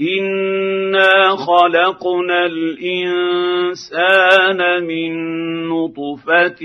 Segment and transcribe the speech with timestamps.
[0.00, 3.80] انا خلقنا الانسان
[4.84, 5.12] من
[5.68, 6.60] نطفه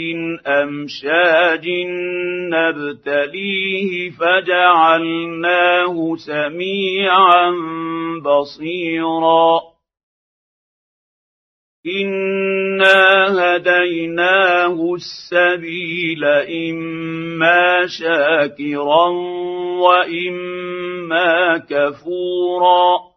[0.46, 1.68] امشاج
[2.52, 7.52] نبتليه فجعلناه سميعا
[8.26, 9.62] بصيرا
[11.86, 19.08] انا هديناه السبيل اما شاكرا
[19.82, 23.11] واما كفورا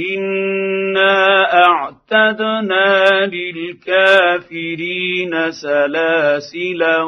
[0.00, 4.70] انا اعتدنا للكافرين
[5.50, 7.02] سلاسلا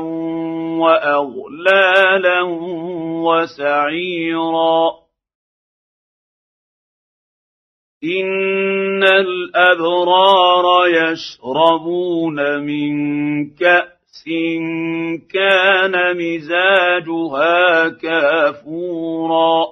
[0.80, 2.42] واغلالا
[3.24, 5.02] وسعيرا
[8.04, 12.92] ان الابرار يشربون من
[13.50, 14.24] كاس
[15.32, 19.71] كان مزاجها كافورا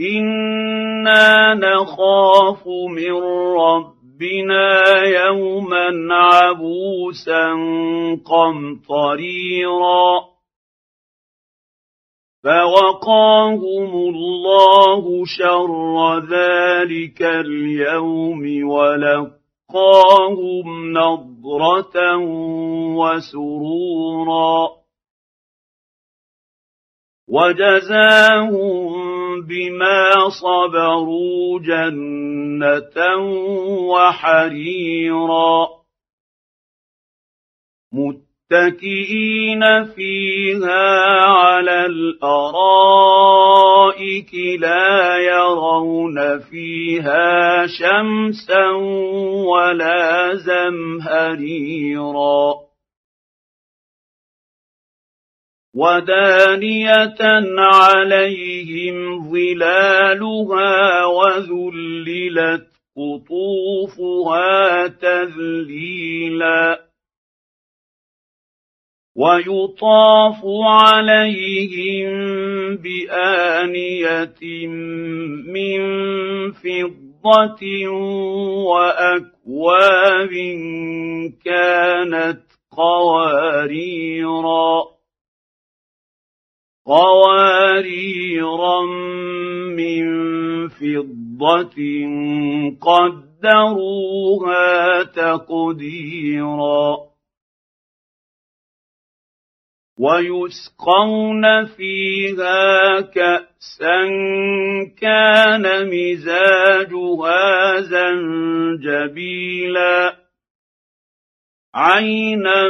[0.00, 3.12] أنا نخاف من
[3.58, 7.52] ربنا يوما عبوسا
[8.26, 10.22] قمطريرا
[12.44, 20.12] فوقاهم الله شر ذلك اليوم ولقاهم
[20.92, 22.16] نضره
[22.96, 24.68] وسرورا
[27.28, 33.16] وجزاهم بما صبروا جنه
[33.90, 35.68] وحريرا
[37.92, 43.14] متكئين فيها على الارائك
[44.60, 48.70] لا يرون فيها شمسا
[49.46, 51.92] ولا زمهريرا
[55.74, 57.16] ودانيه
[57.58, 66.80] عليهم ظلالها وذللت قطوفها تذليلا
[69.16, 72.12] ويطاف عليهم
[72.76, 74.40] بانيه
[75.46, 75.80] من
[76.52, 77.88] فضه
[78.68, 80.30] واكواب
[81.44, 82.42] كانت
[82.76, 84.12] قواريرا
[86.86, 88.80] قواريرا
[89.76, 90.04] من
[90.68, 91.78] فضة
[92.80, 94.62] قدروها
[95.02, 96.96] تقديرا
[99.98, 104.02] ويسقون فيها كأسا
[105.00, 107.40] كان مزاجها
[108.80, 110.11] زنجبيلا
[111.74, 112.68] عينا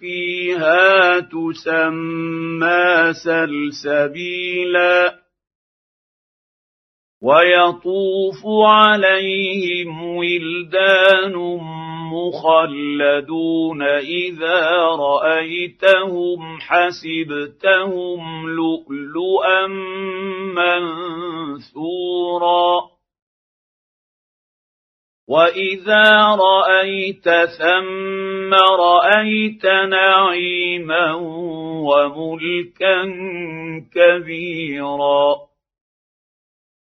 [0.00, 5.14] فيها تسمى سلسبيلا
[7.22, 11.34] ويطوف عليهم ولدان
[12.12, 14.60] مخلدون إذا
[14.98, 19.66] رأيتهم حسبتهم لؤلؤا
[20.56, 21.03] منثورا
[25.34, 27.28] واذا رايت
[27.58, 31.14] ثم رايت نعيما
[31.88, 33.02] وملكا
[33.94, 35.36] كبيرا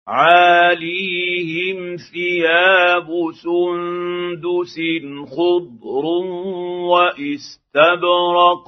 [0.08, 3.08] عاليهم ثياب
[3.44, 4.76] سندس
[5.36, 6.06] خضر
[6.92, 8.68] واستبرق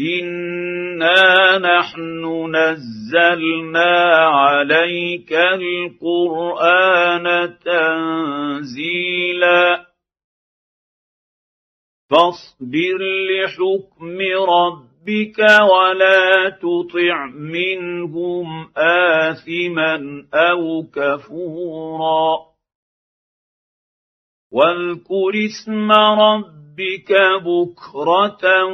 [0.00, 2.24] انا نحن
[2.56, 3.92] نزلنا
[4.26, 7.26] عليك القران
[7.64, 9.10] تنزيلا
[12.10, 12.98] فاصبر
[13.30, 14.18] لحكم
[14.48, 15.38] ربك
[15.72, 22.49] ولا تطع منهم اثما أو كفورا
[24.52, 27.12] واذكر اسم ربك
[27.44, 28.64] بكرة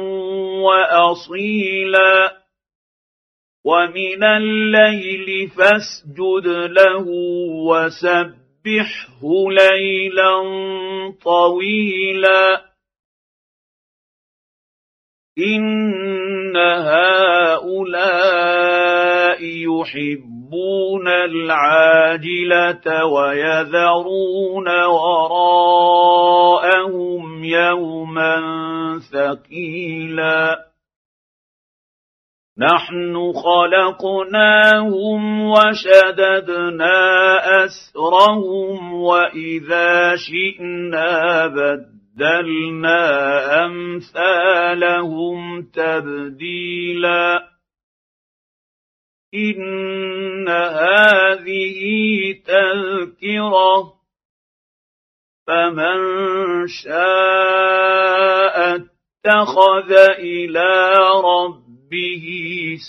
[0.61, 2.37] وأصيلا.
[3.65, 7.05] ومن الليل فاسجد له
[7.69, 10.33] وسبحه ليلا
[11.23, 12.61] طويلا.
[15.37, 17.97] إن هؤلاء
[19.43, 26.07] يحبون العاجلة ويذرون وراءهم
[27.43, 28.39] يوما
[29.13, 30.67] ثقيلا.
[32.59, 36.95] نحن خلقناهم وشددنا
[37.65, 43.01] أسرهم وإذا شئنا بدلنا
[43.65, 47.56] أمثالهم تبديلا.
[49.33, 51.81] إن هذه
[52.45, 53.93] تذكرة
[55.47, 55.97] فمن
[56.67, 60.93] شاء اتخذ إلى
[61.23, 62.25] ربه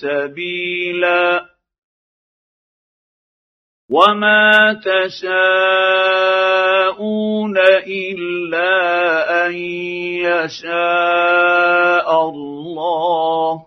[0.00, 1.48] سبيلا
[3.90, 5.38] وما تشاءون
[7.86, 8.76] إلا
[9.46, 9.54] أن
[10.28, 13.66] يشاء الله